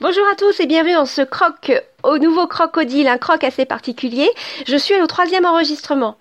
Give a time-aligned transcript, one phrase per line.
[0.00, 1.70] Bonjour à tous et bienvenue dans ce croc
[2.02, 4.28] au nouveau crocodile, un croc assez particulier.
[4.66, 6.16] Je suis au troisième enregistrement.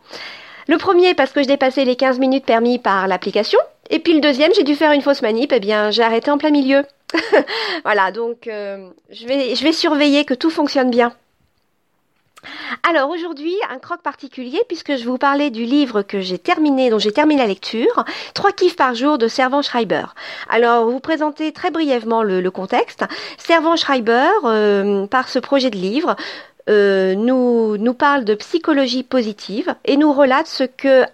[0.68, 3.58] Le premier parce que je dépassais les 15 minutes permis par l'application.
[3.90, 6.38] Et puis le deuxième, j'ai dû faire une fausse manip, eh bien j'ai arrêté en
[6.38, 6.84] plein milieu.
[7.84, 11.12] voilà, donc euh, je vais surveiller que tout fonctionne bien.
[12.88, 17.00] Alors aujourd'hui, un croc particulier puisque je vous parler du livre que j'ai terminé, dont
[17.00, 18.04] j'ai terminé la lecture,
[18.34, 20.06] Trois kiffs par jour de Servan Schreiber.
[20.50, 23.06] Alors, vous présenter très brièvement le, contexte.
[23.38, 26.16] Servan Schreiber, euh, par ce projet de livre,
[26.70, 31.06] euh, nous, nous parle de psychologie positive et nous relate ce que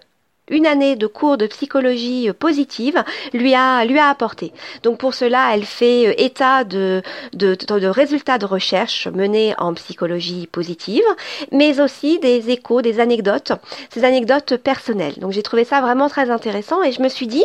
[0.50, 4.52] une année de cours de psychologie euh, positive lui a, lui a apporté.
[4.82, 9.72] Donc pour cela, elle fait euh, état de, de, de, résultats de recherche menés en
[9.74, 11.04] psychologie positive,
[11.52, 13.52] mais aussi des échos, des anecdotes,
[13.90, 15.14] ces anecdotes personnelles.
[15.18, 17.44] Donc j'ai trouvé ça vraiment très intéressant et je me suis dit,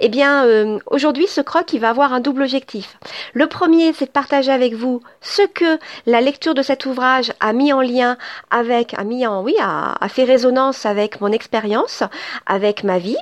[0.00, 2.98] eh bien euh, aujourd'hui ce croc il va avoir un double objectif.
[3.32, 7.52] Le premier, c'est de partager avec vous ce que la lecture de cet ouvrage a
[7.52, 8.16] mis en lien
[8.50, 12.02] avec, a mis en, oui, a, a fait résonance avec mon expérience,
[12.46, 13.16] avec ma vie.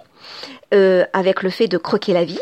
[0.73, 2.39] Euh, avec le fait de croquer la vie.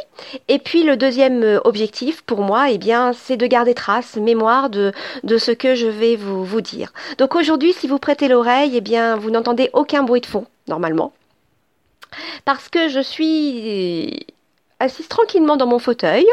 [0.49, 4.69] Et puis le deuxième euh, objectif pour moi, eh bien, c'est de garder trace, mémoire
[4.69, 4.93] de,
[5.25, 6.93] de ce que je vais vous, vous dire.
[7.17, 11.15] Donc aujourd'hui, si vous prêtez l'oreille, eh bien, vous n'entendez aucun bruit de fond, normalement.
[12.45, 14.27] Parce que je suis
[14.81, 16.27] assise tranquillement dans mon fauteuil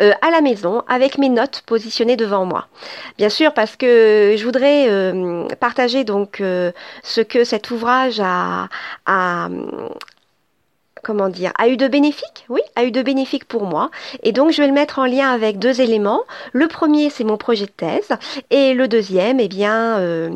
[0.00, 2.68] euh, à la maison avec mes notes positionnées devant moi.
[3.16, 4.88] Bien sûr parce que je voudrais
[5.60, 8.68] partager donc ce que cet ouvrage a,
[11.02, 13.90] comment dire, a eu de bénéfiques, oui, a eu de bénéfiques pour moi.
[14.22, 16.22] Et donc, je vais le mettre en lien avec deux éléments.
[16.52, 18.10] Le premier, c'est mon projet de thèse.
[18.50, 20.30] Et le deuxième, eh bien, euh,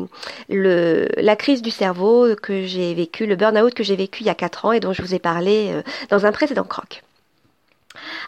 [0.49, 4.31] le, la crise du cerveau que j'ai vécu, le burn-out que j'ai vécu il y
[4.31, 7.03] a quatre ans et dont je vous ai parlé euh, dans un précédent croc.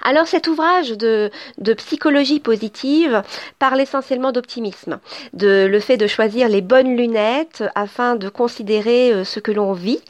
[0.04, 1.32] Alors cet ouvrage de,
[1.78, 3.24] psychologie positive
[3.58, 5.00] parle essentiellement d'optimisme,
[5.34, 9.74] de le fait de choisir les bonnes lunettes afin de considérer euh, ce que l'on
[9.74, 10.02] vit,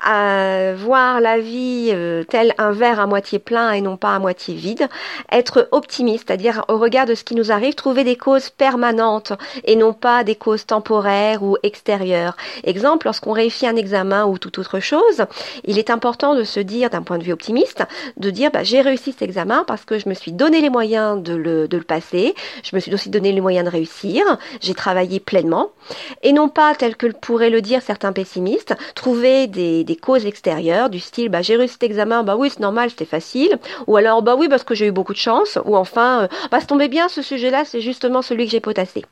[0.00, 4.54] voir la vie euh, tel un verre à moitié plein et non pas à moitié
[4.54, 4.88] vide,
[5.30, 9.32] être optimiste, c'est-à-dire au regard de ce qui nous arrive, trouver des causes permanentes
[9.64, 12.36] et non pas des causes temporaires ou extérieures.
[12.64, 15.24] Exemple, lorsqu'on réussit un examen ou toute autre chose,
[15.64, 17.82] il est important de se dire d'un point de vue optimiste,
[18.16, 21.22] de dire bah, j'ai réussi cet examen parce que je me suis donné les moyens
[21.22, 24.22] de le, de le passer, je me suis aussi donné les moyens de réussir,
[24.60, 25.70] j'ai travaillé pleinement,
[26.22, 30.90] et non pas, tel que pourraient le dire certains pessimistes, trouver des, des causes extérieures
[30.90, 34.22] du style bah, j'ai réussi cet examen, bah oui c'est normal, c'était facile, ou alors
[34.22, 36.88] bah oui parce que j'ai eu beaucoup de chance, ou enfin, euh, bah, ça tombait
[36.88, 39.04] bien ce sujet-là, c'est justement celui que j'ai potassé.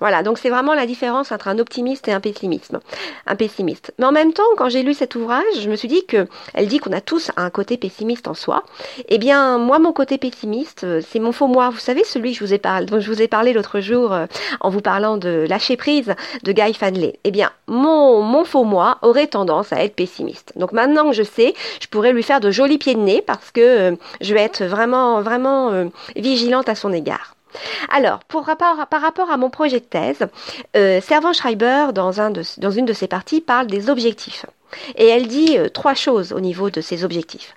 [0.00, 2.80] Voilà, donc c'est vraiment la différence entre un optimiste et un pessimisme.
[3.26, 3.92] Un pessimiste.
[3.98, 6.68] Mais en même temps, quand j'ai lu cet ouvrage, je me suis dit que elle
[6.68, 8.64] dit qu'on a tous un côté pessimiste en soi.
[9.08, 11.70] Eh bien, moi, mon côté pessimiste, euh, c'est mon faux moi.
[11.70, 14.26] Vous savez, celui dont je vous ai parlé l'autre jour euh,
[14.60, 17.18] en vous parlant de lâcher prise de Guy Fanley.
[17.24, 20.52] Eh bien, mon, mon faux moi aurait tendance à être pessimiste.
[20.56, 23.50] Donc maintenant que je sais, je pourrais lui faire de jolis pieds de nez parce
[23.50, 27.34] que euh, je vais être vraiment, vraiment vigilante à son égard.
[27.88, 30.26] Alors, par rapport à mon projet de thèse,
[30.76, 34.46] euh, Servan Schreiber, dans une de ses parties, parle des objectifs.
[34.96, 37.54] Et elle dit euh, trois choses au niveau de ces objectifs.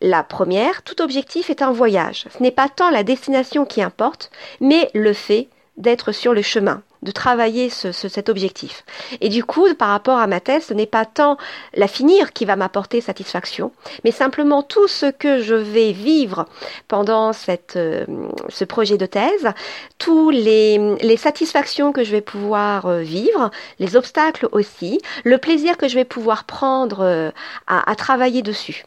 [0.00, 2.26] La première, tout objectif est un voyage.
[2.36, 6.82] Ce n'est pas tant la destination qui importe, mais le fait d'être sur le chemin,
[7.02, 8.84] de travailler ce, cet objectif.
[9.20, 11.36] Et du coup, par rapport à ma thèse, ce n'est pas tant
[11.74, 13.72] la finir qui va m'apporter satisfaction,
[14.04, 16.46] mais simplement tout ce que je vais vivre
[16.86, 18.06] pendant cette, euh,
[18.48, 19.48] ce projet de thèse,
[19.98, 25.76] tous les, les satisfactions que je vais pouvoir euh, vivre, les obstacles aussi, le plaisir
[25.76, 27.30] que je vais pouvoir prendre euh,
[27.66, 28.84] à, à travailler dessus.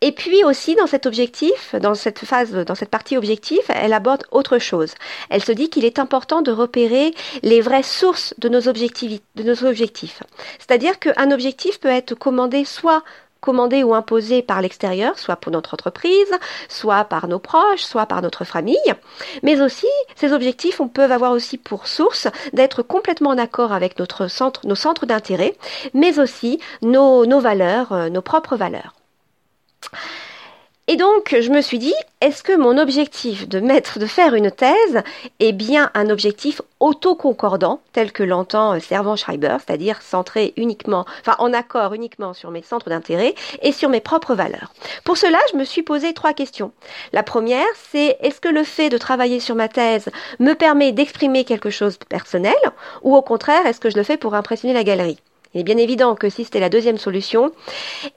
[0.00, 4.24] Et puis aussi dans cet objectif, dans cette phase, dans cette partie objectif, elle aborde
[4.30, 4.94] autre chose.
[5.28, 9.20] Elle se dit qu'il est important de repérer les vraies sources de nos objectifs.
[9.34, 10.22] De nos objectifs.
[10.58, 13.02] C'est-à-dire qu'un objectif peut être commandé soit
[13.40, 16.30] commandé ou imposé par l'extérieur, soit pour notre entreprise,
[16.68, 18.76] soit par nos proches, soit par notre famille.
[19.42, 23.98] Mais aussi, ces objectifs on peuvent avoir aussi pour source d'être complètement en accord avec
[23.98, 25.56] notre centre, nos centres d'intérêt,
[25.94, 28.94] mais aussi nos, nos valeurs, euh, nos propres valeurs.
[30.92, 34.50] Et donc, je me suis dit, est-ce que mon objectif de mettre, de faire une
[34.50, 35.04] thèse
[35.38, 41.36] est bien un objectif autoconcordant, tel que l'entend euh, Servan Schreiber, c'est-à-dire centré uniquement, enfin,
[41.38, 44.72] en accord uniquement sur mes centres d'intérêt et sur mes propres valeurs?
[45.04, 46.72] Pour cela, je me suis posé trois questions.
[47.12, 47.62] La première,
[47.92, 50.08] c'est est-ce que le fait de travailler sur ma thèse
[50.40, 52.52] me permet d'exprimer quelque chose de personnel,
[53.02, 55.20] ou au contraire, est-ce que je le fais pour impressionner la galerie?
[55.54, 57.50] Il est bien évident que si c'était la deuxième solution,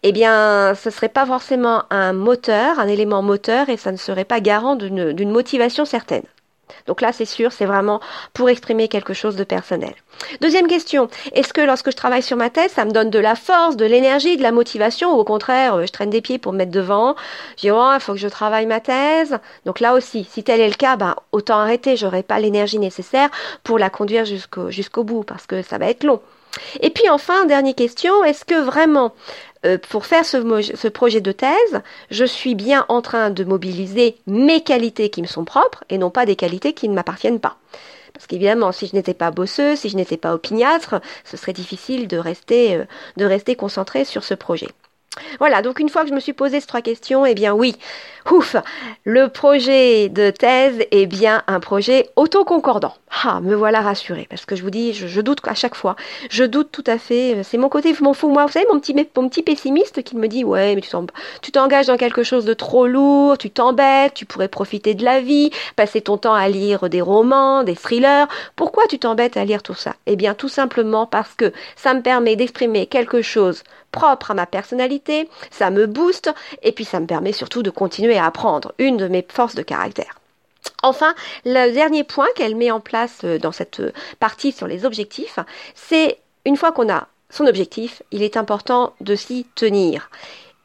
[0.03, 4.25] eh bien, ce serait pas forcément un moteur, un élément moteur, et ça ne serait
[4.25, 6.23] pas garant d'une motivation certaine.
[6.87, 7.99] Donc là, c'est sûr, c'est vraiment
[8.33, 9.93] pour exprimer quelque chose de personnel.
[10.41, 13.35] Deuxième question, est-ce que lorsque je travaille sur ma thèse, ça me donne de la
[13.35, 16.53] force, de l'énergie, de la motivation, ou au contraire, euh, je traîne des pieds pour
[16.53, 17.15] me mettre devant,
[17.57, 19.37] je dis, oh, il faut que je travaille ma thèse?
[19.65, 23.29] Donc là aussi, si tel est le cas, ben, autant arrêter, j'aurai pas l'énergie nécessaire
[23.63, 26.21] pour la conduire jusqu'au jusqu'au bout, parce que ça va être long.
[26.81, 29.13] Et puis enfin, dernière question, est-ce que vraiment,
[29.65, 34.61] euh, pour faire ce, projet de thèse, je suis bien en train de mobiliser mes
[34.61, 37.57] qualités qui me sont propres et non pas des qualités qui ne m'appartiennent pas?
[38.13, 42.07] Parce qu'évidemment, si je n'étais pas bosseuse, si je n'étais pas opiniâtre, ce serait difficile
[42.07, 42.85] de rester, euh,
[43.17, 44.67] de rester concentré sur ce projet.
[45.39, 47.75] Voilà, donc une fois que je me suis posé ces trois questions, eh bien oui,
[48.31, 48.55] ouf,
[49.03, 52.95] le projet de thèse est bien un projet autoconcordant.
[53.21, 55.95] Ah, me voilà rassurée, parce que je vous dis, je, doute à chaque fois,
[56.31, 58.95] je doute tout à fait, c'est mon côté, mon fou, moi, vous savez, mon petit,
[59.15, 60.81] mon petit pessimiste qui me dit, ouais, mais
[61.41, 65.19] tu t'engages dans quelque chose de trop lourd, tu t'embêtes, tu pourrais profiter de la
[65.21, 69.61] vie, passer ton temps à lire des romans, des thrillers, pourquoi tu t'embêtes à lire
[69.61, 69.93] tout ça?
[70.07, 74.47] Eh bien, tout simplement parce que ça me permet d'exprimer quelque chose propre à ma
[74.47, 76.33] personnalité, ça me booste
[76.63, 79.61] et puis ça me permet surtout de continuer à apprendre, une de mes forces de
[79.61, 80.22] caractère.
[80.81, 81.15] Enfin,
[81.45, 85.39] le dernier point qu'elle met en place euh, dans cette euh, partie sur les objectifs,
[85.75, 90.09] c'est une fois qu'on a son objectif, il est important de s'y tenir.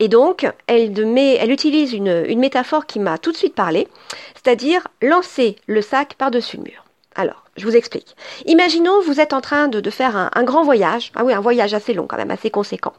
[0.00, 3.88] Et donc, elle, elle utilise une, métaphore qui m'a tout de suite parlé,
[4.34, 6.84] c'est-à-dire lancer le sac par-dessus le mur.
[7.16, 8.14] Alors, je vous explique.
[8.46, 11.74] Imaginons, vous êtes en train de, faire un, un, grand voyage, ah oui, un voyage
[11.74, 12.92] assez long quand même, assez conséquent.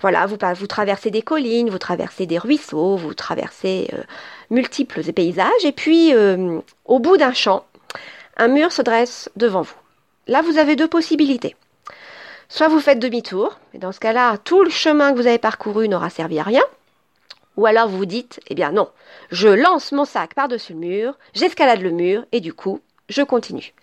[0.00, 4.02] Voilà, vous, vous traversez des collines, vous traversez des ruisseaux, vous traversez euh,
[4.50, 7.64] multiples paysages, et puis euh, au bout d'un champ,
[8.36, 9.76] un mur se dresse devant vous.
[10.26, 11.56] Là, vous avez deux possibilités.
[12.48, 15.88] Soit vous faites demi-tour, et dans ce cas-là, tout le chemin que vous avez parcouru
[15.88, 16.62] n'aura servi à rien.
[17.56, 18.88] Ou alors vous vous dites, eh bien non,
[19.30, 23.74] je lance mon sac par-dessus le mur, j'escalade le mur, et du coup, je continue.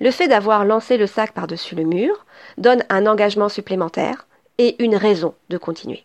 [0.00, 2.24] Le fait d'avoir lancé le sac par-dessus le mur
[2.56, 4.26] donne un engagement supplémentaire,
[4.58, 6.04] et une raison de continuer.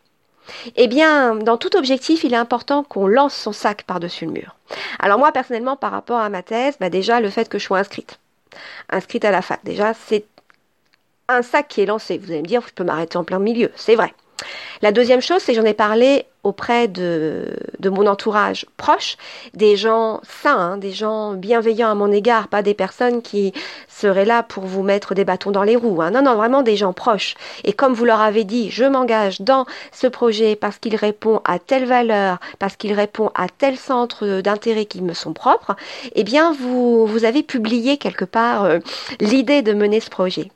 [0.75, 4.55] Eh bien, dans tout objectif, il est important qu'on lance son sac par-dessus le mur.
[4.99, 7.79] Alors moi, personnellement, par rapport à ma thèse, bah déjà, le fait que je sois
[7.79, 8.19] inscrite.
[8.89, 10.25] Inscrite à la fac, déjà, c'est
[11.27, 12.17] un sac qui est lancé.
[12.17, 13.71] Vous allez me dire, je peux m'arrêter en plein milieu.
[13.75, 14.13] C'est vrai.
[14.81, 19.17] La deuxième chose, c'est que j'en ai parlé auprès de, de, mon entourage proche,
[19.53, 23.53] des gens sains, hein, des gens bienveillants à mon égard, pas des personnes qui
[23.87, 26.01] seraient là pour vous mettre des bâtons dans les roues.
[26.01, 26.11] Hein.
[26.11, 27.35] Non, non, vraiment des gens proches.
[27.63, 31.59] Et comme vous leur avez dit, je m'engage dans ce projet parce qu'il répond à
[31.59, 35.75] telle valeur, parce qu'il répond à tel centre d'intérêt qui me sont propres,
[36.15, 38.79] eh bien, vous, vous avez publié quelque part euh,
[39.19, 40.49] l'idée de mener ce projet.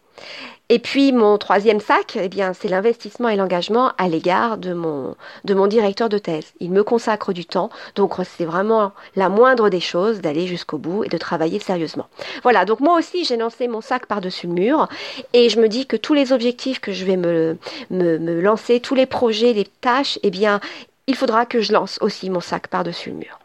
[0.70, 5.16] Et puis mon troisième sac, eh bien, c'est l'investissement et l'engagement à l'égard de mon,
[5.44, 6.54] de mon directeur de thèse.
[6.60, 11.04] Il me consacre du temps, donc c'est vraiment la moindre des choses d'aller jusqu'au bout
[11.04, 12.08] et de travailler sérieusement.
[12.42, 14.88] Voilà, donc moi aussi j'ai lancé mon sac par-dessus le mur
[15.34, 17.58] et je me dis que tous les objectifs que je vais me,
[17.92, 20.60] me, me lancer, tous les projets, les tâches, eh bien,
[21.06, 23.40] il faudra que je lance aussi mon sac par-dessus le mur.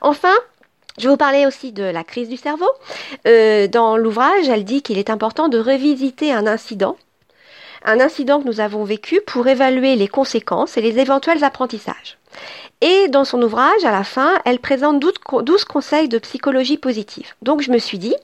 [0.00, 0.34] Enfin,
[0.98, 2.68] je vais vous parler aussi de la crise du cerveau.
[3.26, 6.96] Euh, dans l'ouvrage, elle dit qu'il est important de revisiter un incident,
[7.84, 12.18] un incident que nous avons vécu pour évaluer les conséquences et les éventuels apprentissages.
[12.80, 17.32] Et dans son ouvrage, à la fin, elle présente 12 conseils de psychologie positive.
[17.40, 18.16] Donc je me suis dit,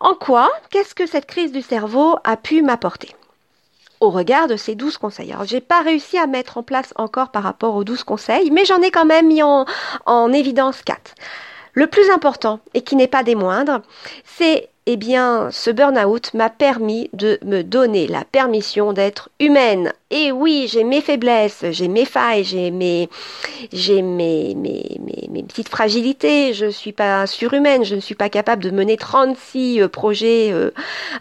[0.00, 3.14] en quoi, qu'est-ce que cette crise du cerveau a pu m'apporter?
[4.00, 5.32] Au regard de ces douze conseils.
[5.32, 8.64] Alors, j'ai pas réussi à mettre en place encore par rapport aux douze conseils, mais
[8.64, 9.64] j'en ai quand même mis en,
[10.06, 11.14] en évidence quatre.
[11.72, 13.82] Le plus important, et qui n'est pas des moindres,
[14.24, 19.92] c'est eh bien, ce burn-out m'a permis de me donner la permission d'être humaine.
[20.12, 23.08] Et oui, j'ai mes faiblesses, j'ai mes failles, j'ai mes,
[23.72, 26.54] j'ai mes, mes, mes, petites fragilités.
[26.54, 30.52] Je ne suis pas surhumaine, je ne suis pas capable de mener 36 euh, projets
[30.52, 30.70] euh,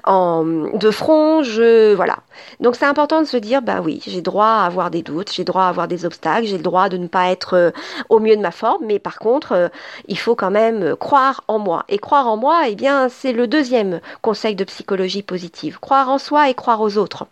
[0.03, 1.41] en, de front.
[1.41, 2.17] Je, voilà.
[2.59, 5.43] Donc c'est important de se dire, bah oui, j'ai droit à avoir des doutes, j'ai
[5.43, 7.71] droit à avoir des obstacles, j'ai le droit de ne pas être euh,
[8.09, 9.71] au mieux de ma forme, mais par contre,
[10.07, 11.85] il faut quand même croire en moi.
[11.89, 15.79] Et croire en moi, eh bien, c'est le deuxième conseil de psychologie positive.
[15.79, 17.25] Croire en soi et croire aux autres.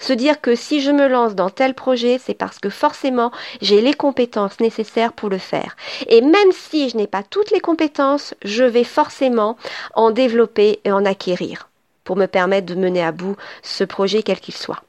[0.00, 3.30] Se dire que si je me lance dans tel projet, c'est parce que forcément
[3.60, 5.76] j'ai les compétences nécessaires pour le faire.
[6.08, 9.56] Et même si je n'ai pas toutes les compétences, je vais forcément
[9.94, 11.68] en développer et en acquérir
[12.02, 14.82] pour me permettre de mener à bout ce projet quel qu'il soit.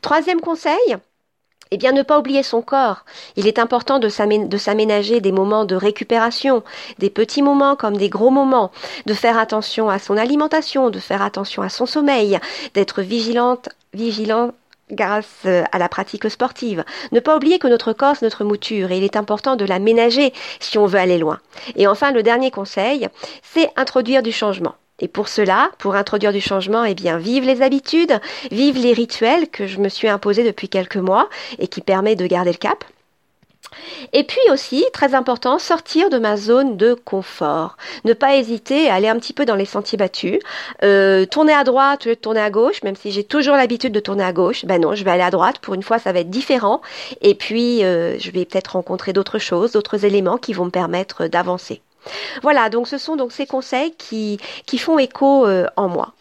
[0.00, 0.96] Troisième conseil,
[1.70, 3.04] eh bien, ne pas oublier son corps.
[3.36, 6.62] Il est important de s'aménager des moments de récupération,
[6.98, 8.70] des petits moments comme des gros moments,
[9.06, 12.38] de faire attention à son alimentation, de faire attention à son sommeil,
[12.74, 14.52] d'être vigilante, vigilant
[14.90, 16.84] grâce euh, à la pratique sportive.
[17.12, 19.78] Ne pas oublier que notre corps, c'est notre mouture et il est important de la
[19.78, 21.40] ménager si on veut aller loin.
[21.74, 23.08] Et enfin, le dernier conseil,
[23.42, 24.76] c'est introduire du changement.
[25.00, 28.18] Et pour cela, pour introduire du changement, eh bien, vive les habitudes,
[28.50, 32.26] vive les rituels que je me suis imposés depuis quelques mois et qui permet de
[32.26, 32.84] garder le cap.
[34.12, 37.76] Et puis aussi, très important, sortir de ma zone de confort.
[38.04, 40.38] Ne pas hésiter à aller un petit peu dans les sentiers battus.
[40.82, 43.92] Euh, tourner à droite au lieu de tourner à gauche, même si j'ai toujours l'habitude
[43.92, 44.64] de tourner à gauche.
[44.64, 45.58] Ben non, je vais aller à droite.
[45.58, 46.80] Pour une fois, ça va être différent.
[47.20, 51.26] Et puis, euh, je vais peut-être rencontrer d'autres choses, d'autres éléments qui vont me permettre
[51.26, 51.82] d'avancer.
[52.42, 56.12] Voilà, donc ce sont donc ces conseils qui, qui font écho euh, en moi.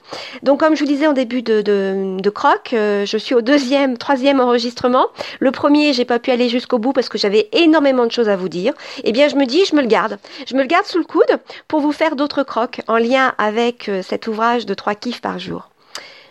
[0.44, 3.98] Donc comme je vous disais en début de, de, croc, euh, je suis au deuxième,
[3.98, 5.08] troisième enregistrement.
[5.40, 8.36] Le premier, j'ai pas pu aller jusqu'au bout parce que j'avais énormément de choses à
[8.36, 8.74] vous dire.
[9.04, 10.18] Eh bien, je me dis, je me le garde.
[10.46, 13.90] Je me le garde sous le coude pour vous faire d'autres crocs en lien avec
[13.90, 15.70] euh, cet ouvrage de trois kiffs par jour.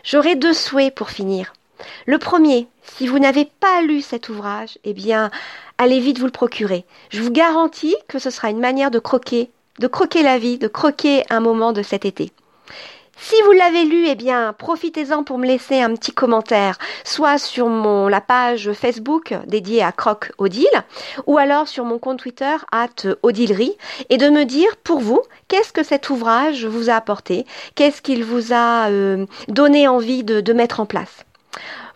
[0.03, 1.53] J'aurai deux souhaits pour finir.
[2.07, 5.31] Le premier, si vous n'avez pas lu cet ouvrage, eh bien,
[5.79, 6.85] allez vite vous le procurer.
[7.11, 10.69] Je vous garantis que ce sera une manière de croquer, de croquer la vie, de
[10.69, 12.33] croquer un moment de cet été.
[13.17, 17.69] Si vous l'avez lu, eh bien, profitez-en pour me laisser un petit commentaire, soit sur
[17.69, 20.67] mon, la page Facebook dédiée à Croc Odile,
[21.27, 23.77] ou alors sur mon compte Twitter, at Odilerie,
[24.11, 28.25] et de me dire, pour vous, qu'est-ce que cet ouvrage vous a apporté, qu'est-ce qu'il
[28.25, 31.25] vous a euh, donné envie de mettre en place.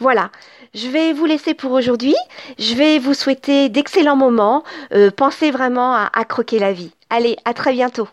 [0.00, 0.30] Voilà.
[0.74, 2.14] Je vais vous laisser pour aujourd'hui.
[2.58, 4.64] Je vais vous souhaiter d'excellents moments.
[4.92, 6.92] Euh, pensez vraiment à croquer la vie.
[7.10, 8.08] Allez, à très bientôt.